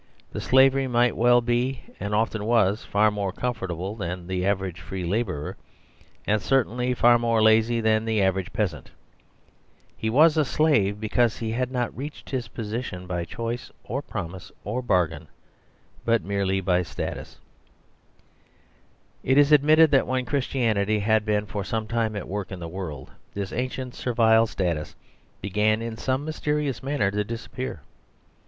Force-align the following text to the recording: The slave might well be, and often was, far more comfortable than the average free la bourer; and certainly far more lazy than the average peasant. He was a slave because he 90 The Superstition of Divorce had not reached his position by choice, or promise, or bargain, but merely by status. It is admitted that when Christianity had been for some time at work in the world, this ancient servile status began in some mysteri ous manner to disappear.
The 0.31 0.41
slave 0.41 0.73
might 0.89 1.15
well 1.15 1.41
be, 1.41 1.81
and 1.99 2.15
often 2.15 2.45
was, 2.45 2.83
far 2.83 3.11
more 3.11 3.31
comfortable 3.31 3.95
than 3.95 4.25
the 4.25 4.43
average 4.47 4.81
free 4.81 5.03
la 5.03 5.21
bourer; 5.21 5.57
and 6.25 6.41
certainly 6.41 6.95
far 6.95 7.19
more 7.19 7.39
lazy 7.39 7.81
than 7.81 8.03
the 8.05 8.19
average 8.19 8.51
peasant. 8.51 8.89
He 9.95 10.09
was 10.09 10.37
a 10.37 10.43
slave 10.43 10.99
because 10.99 11.37
he 11.37 11.51
90 11.51 11.51
The 11.51 11.61
Superstition 11.61 11.83
of 11.83 11.83
Divorce 11.83 11.83
had 11.83 11.91
not 11.91 12.01
reached 12.01 12.29
his 12.31 12.47
position 12.47 13.05
by 13.05 13.25
choice, 13.25 13.71
or 13.83 14.01
promise, 14.01 14.51
or 14.63 14.81
bargain, 14.81 15.27
but 16.03 16.23
merely 16.23 16.61
by 16.61 16.81
status. 16.81 17.37
It 19.21 19.37
is 19.37 19.51
admitted 19.51 19.91
that 19.91 20.07
when 20.07 20.25
Christianity 20.25 20.97
had 20.97 21.25
been 21.25 21.45
for 21.45 21.63
some 21.63 21.85
time 21.87 22.15
at 22.15 22.27
work 22.27 22.51
in 22.51 22.59
the 22.59 22.67
world, 22.67 23.11
this 23.35 23.53
ancient 23.53 23.93
servile 23.93 24.47
status 24.47 24.95
began 25.41 25.83
in 25.83 25.95
some 25.95 26.25
mysteri 26.25 26.67
ous 26.67 26.81
manner 26.81 27.11
to 27.11 27.23
disappear. 27.23 27.81